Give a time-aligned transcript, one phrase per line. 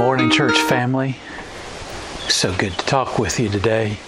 [0.00, 1.14] morning, church family.
[2.26, 3.98] So good to talk with you today.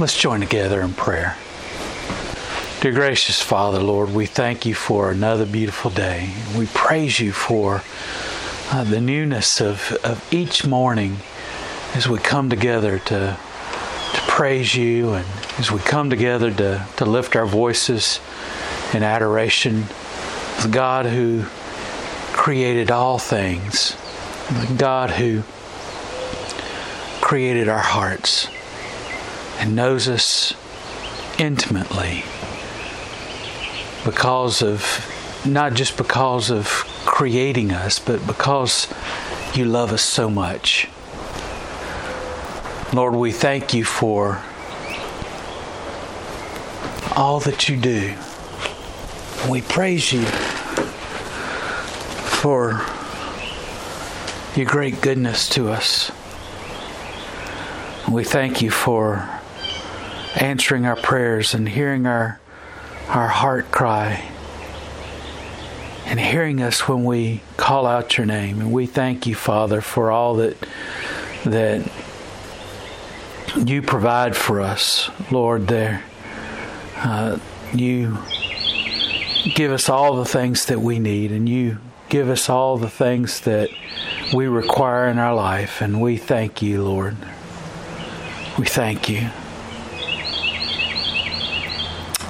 [0.00, 1.36] Let's join together in prayer.
[2.80, 6.34] Dear gracious Father, Lord, we thank you for another beautiful day.
[6.58, 7.84] We praise you for
[8.72, 11.18] uh, the newness of, of each morning
[11.94, 15.26] as we come together to, to praise you and
[15.58, 18.18] as we come together to, to lift our voices
[18.92, 19.82] in adoration
[20.56, 21.44] of the God who
[22.32, 23.96] created all things
[24.54, 25.42] the God who
[27.20, 28.48] created our hearts
[29.58, 30.54] and knows us
[31.38, 32.24] intimately
[34.04, 35.08] because of
[35.46, 36.66] not just because of
[37.04, 38.92] creating us, but because
[39.54, 40.88] you love us so much.
[42.92, 44.42] Lord, we thank you for
[47.16, 48.14] all that you do.
[49.48, 50.24] We praise you
[52.40, 52.84] for
[54.56, 56.10] your great goodness to us.
[58.10, 59.28] We thank you for
[60.36, 62.38] answering our prayers and hearing our,
[63.08, 64.28] our heart cry
[66.04, 68.60] and hearing us when we call out your name.
[68.60, 70.56] And we thank you, Father, for all that
[71.44, 71.90] that
[73.56, 75.68] you provide for us, Lord.
[75.68, 76.04] There,
[76.96, 77.38] uh,
[77.72, 78.18] you
[79.54, 81.78] give us all the things that we need, and you
[82.10, 83.70] give us all the things that
[84.32, 85.80] we require in our life.
[85.80, 87.16] And we thank you, Lord.
[88.58, 89.30] We thank you.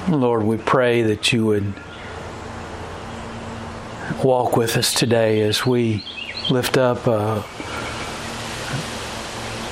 [0.09, 1.73] Lord, we pray that you would
[4.23, 6.05] walk with us today as we
[6.51, 7.43] lift up uh,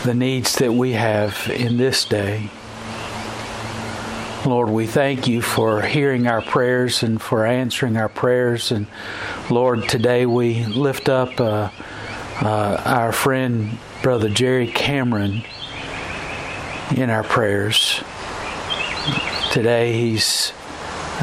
[0.05, 2.49] the needs that we have in this day.
[4.47, 8.73] Lord, we thank you for hearing our prayers and for answering our prayers.
[8.73, 8.87] And
[9.51, 11.69] Lord, today we lift up uh,
[12.43, 15.43] uh, our friend, Brother Jerry Cameron,
[16.97, 18.03] in our prayers.
[19.53, 20.53] Today he's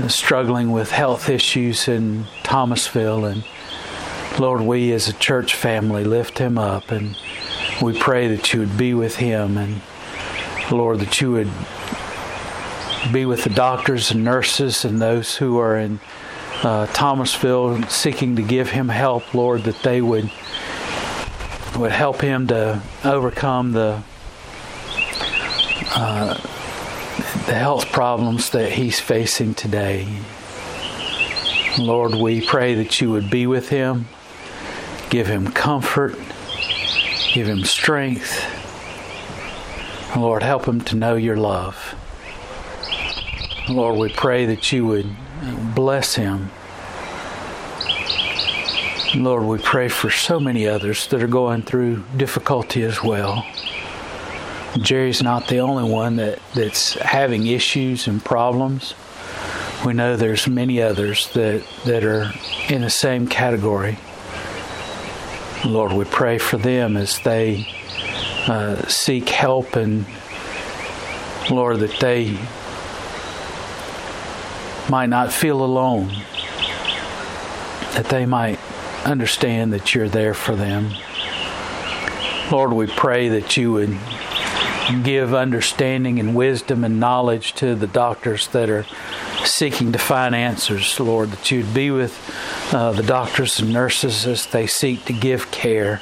[0.08, 3.26] struggling with health issues in Thomasville.
[3.26, 3.44] And
[4.40, 7.18] Lord, we as a church family lift him up and
[7.82, 9.82] we pray that you would be with him and
[10.72, 11.52] Lord, that you would
[13.12, 16.00] be with the doctors and nurses and those who are in
[16.64, 20.32] uh, Thomasville seeking to give him help, Lord, that they would
[21.78, 24.02] would help him to overcome the
[25.96, 26.34] uh,
[27.46, 30.08] the health problems that he's facing today.
[31.80, 34.08] Lord, we pray that you would be with him,
[35.10, 36.16] give him comfort,
[37.34, 38.44] give him strength.
[40.16, 41.96] Lord, help him to know your love.
[43.70, 45.08] Lord, we pray that you would
[45.76, 46.50] bless him.
[49.24, 53.46] Lord, we pray for so many others that are going through difficulty as well.
[54.80, 58.94] Jerry's not the only one that, that's having issues and problems.
[59.86, 62.32] We know there's many others that, that are
[62.70, 63.98] in the same category.
[65.66, 67.68] Lord, we pray for them as they
[68.48, 70.06] uh, seek help and
[71.50, 72.38] Lord, that they
[74.90, 76.10] might not feel alone,
[77.94, 78.60] that they might
[79.06, 80.91] understand that you're there for them.
[82.52, 83.97] Lord, we pray that you would
[85.03, 88.86] give understanding and wisdom and knowledge to the doctors that are
[89.44, 92.18] seeking to find answers, Lord, that you'd be with
[92.74, 96.02] uh, the doctors and nurses as they seek to give care.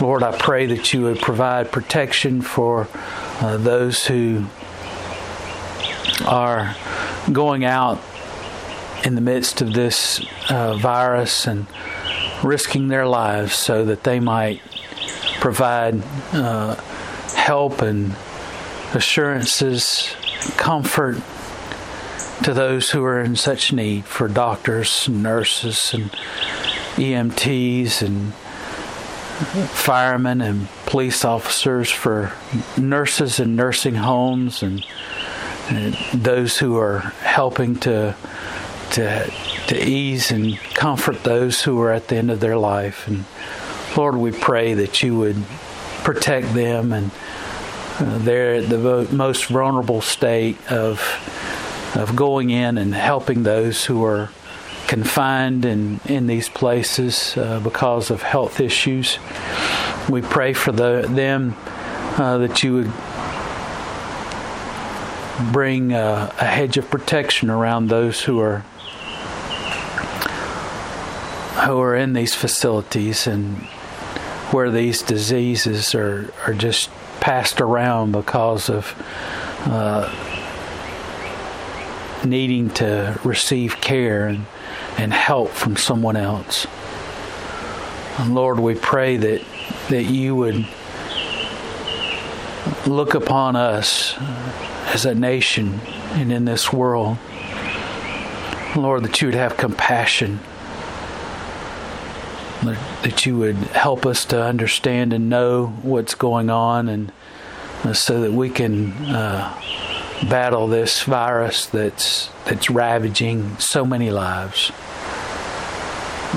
[0.00, 2.88] Lord, I pray that you would provide protection for
[3.40, 4.46] uh, those who
[6.26, 6.74] are
[7.30, 8.00] going out
[9.04, 11.66] in the midst of this uh, virus and
[12.42, 14.60] risking their lives so that they might
[15.40, 16.02] provide
[16.32, 16.74] uh,
[17.34, 18.14] help and
[18.94, 20.14] assurances,
[20.56, 21.16] comfort
[22.44, 26.10] to those who are in such need for doctors, and nurses, and
[26.96, 28.34] EMTs, and
[29.70, 32.32] firemen and police officers, for
[32.76, 34.84] nurses in nursing homes, and
[36.12, 38.14] those who are helping to
[38.92, 39.32] to
[39.68, 43.06] to ease and comfort those who are at the end of their life.
[43.06, 43.24] And
[43.96, 45.42] Lord, we pray that you would
[46.02, 47.10] protect them and
[47.98, 51.00] uh, they're at the most vulnerable state of
[51.94, 54.30] of going in and helping those who are
[54.88, 59.18] confined in, in these places uh, because of health issues.
[60.08, 61.54] We pray for the, them
[62.18, 62.92] uh, that you would
[65.52, 68.64] bring a, a hedge of protection around those who are
[71.60, 73.56] who are in these facilities and
[74.52, 76.90] where these diseases are, are just
[77.20, 78.94] passed around because of
[79.66, 80.10] uh,
[82.24, 84.46] needing to receive care and,
[84.98, 86.66] and help from someone else.
[88.18, 89.42] And Lord, we pray that,
[89.88, 90.66] that you would
[92.86, 94.14] look upon us
[94.88, 95.80] as a nation
[96.12, 97.18] and in this world.
[98.76, 100.40] Lord, that you would have compassion.
[102.62, 107.12] That you would help us to understand and know what's going on, and
[107.92, 109.60] so that we can uh,
[110.30, 114.70] battle this virus that's that's ravaging so many lives.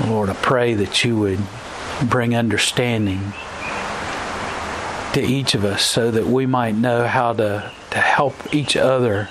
[0.04, 1.40] Lord, I pray that you would
[2.02, 3.32] bring understanding
[5.14, 9.30] to each of us so that we might know how to, to help each other.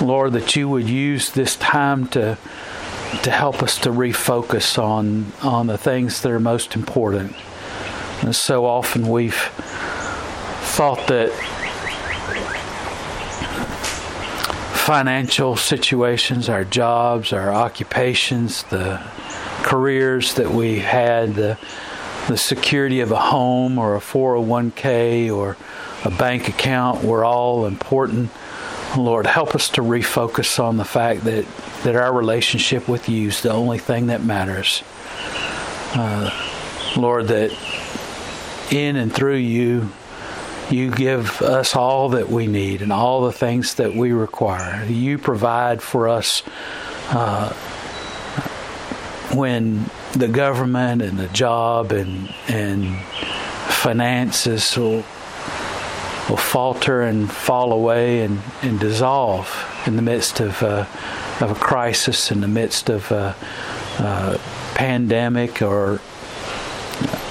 [0.00, 2.38] Lord, that you would use this time to
[3.22, 7.34] to help us to refocus on on the things that are most important.
[8.22, 9.50] And so often we've
[10.74, 11.30] thought that
[14.86, 19.00] financial situations, our jobs, our occupations, the
[19.62, 21.58] careers that we had, the
[22.28, 25.56] the security of a home or a 401k or
[26.04, 28.30] a bank account were all important.
[28.96, 31.46] Lord, help us to refocus on the fact that,
[31.84, 34.82] that our relationship with you is the only thing that matters.
[35.94, 36.30] Uh,
[36.96, 37.52] Lord, that
[38.72, 39.90] in and through you,
[40.70, 44.84] you give us all that we need and all the things that we require.
[44.84, 46.42] You provide for us
[47.10, 47.52] uh,
[49.34, 52.98] when the government and the job and and
[53.70, 55.04] finances will
[56.30, 59.48] will falter and fall away and, and dissolve
[59.86, 60.86] in the midst of uh,
[61.40, 63.34] of a crisis, in the midst of a,
[63.98, 64.40] a
[64.74, 66.00] pandemic or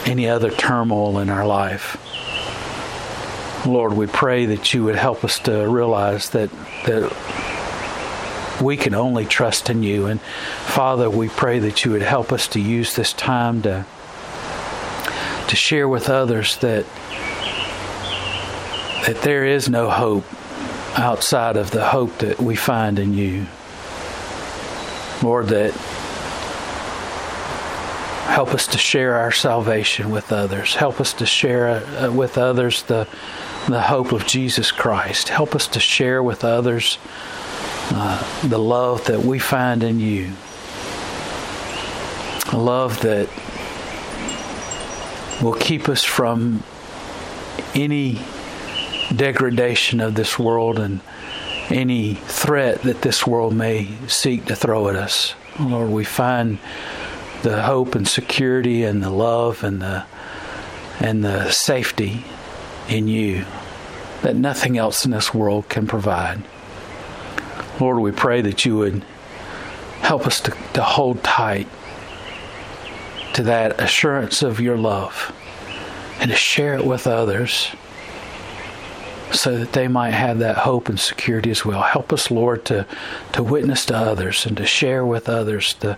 [0.05, 1.97] any other turmoil in our life.
[3.65, 6.49] Lord, we pray that you would help us to realize that
[6.85, 7.11] that
[8.61, 10.07] we can only trust in you.
[10.07, 10.19] And
[10.65, 13.85] Father, we pray that you would help us to use this time to
[15.47, 16.85] to share with others that
[19.05, 20.25] that there is no hope
[20.97, 23.47] outside of the hope that we find in you.
[25.23, 25.71] Lord, that
[28.29, 30.75] help us to share our salvation with others.
[30.75, 33.07] Help us to share uh, with others the
[33.67, 35.29] the hope of Jesus Christ.
[35.29, 36.97] Help us to share with others
[37.91, 40.31] uh, the love that we find in you.
[42.51, 43.27] A love that
[45.43, 46.63] will keep us from
[47.75, 48.21] any
[49.15, 51.01] degradation of this world and
[51.69, 55.35] any threat that this world may seek to throw at us.
[55.59, 56.59] Lord, we find
[57.43, 60.05] the hope and security and the love and the
[60.99, 62.25] and the safety
[62.89, 63.45] in you
[64.21, 66.43] that nothing else in this world can provide.
[67.79, 69.03] Lord, we pray that you would
[70.01, 71.67] help us to, to hold tight
[73.33, 75.33] to that assurance of your love
[76.19, 77.69] and to share it with others
[79.31, 81.81] so that they might have that hope and security as well.
[81.81, 82.85] Help us, Lord, to,
[83.33, 85.97] to witness to others and to share with others the,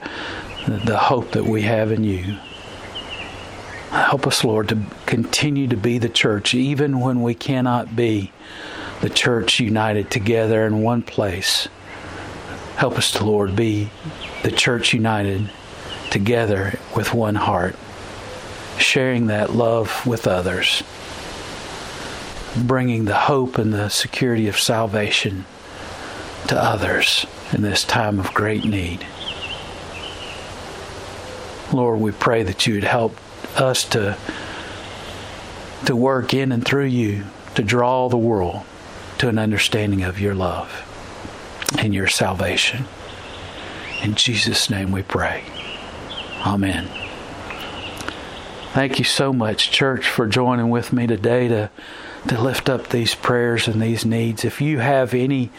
[0.67, 2.37] the hope that we have in you.
[3.91, 8.31] Help us, Lord, to continue to be the church even when we cannot be
[9.01, 11.67] the church united together in one place.
[12.77, 13.89] Help us Lord, be
[14.43, 15.49] the church united
[16.09, 17.75] together with one heart,
[18.77, 20.83] sharing that love with others,
[22.55, 25.45] bringing the hope and the security of salvation
[26.47, 29.05] to others in this time of great need.
[31.71, 33.15] Lord, we pray that you would help
[33.59, 34.17] us to,
[35.85, 37.23] to work in and through you
[37.55, 38.61] to draw the world
[39.19, 40.87] to an understanding of your love
[41.77, 42.85] and your salvation.
[44.01, 45.43] In Jesus' name we pray.
[46.45, 46.89] Amen.
[48.73, 51.69] Thank you so much, church, for joining with me today to,
[52.27, 54.45] to lift up these prayers and these needs.
[54.45, 55.49] If you have any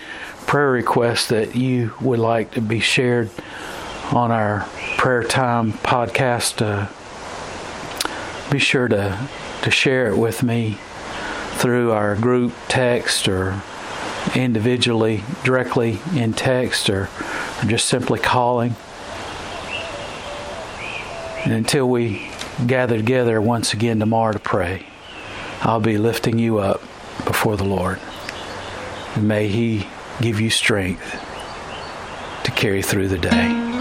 [0.47, 3.31] prayer requests that you would like to be shared
[4.13, 6.89] on our prayer time podcast, uh,
[8.51, 9.29] be sure to,
[9.63, 10.79] to share it with me
[11.55, 13.63] through our group text or
[14.35, 17.09] individually, directly in text, or,
[17.63, 18.75] or just simply calling.
[21.45, 22.31] And until we
[22.67, 24.87] gather together once again tomorrow to pray,
[25.65, 26.81] I'll be lifting you up
[27.25, 28.01] before the Lord.
[29.17, 29.87] May He
[30.21, 31.19] give you strength
[32.45, 33.72] to carry through the day.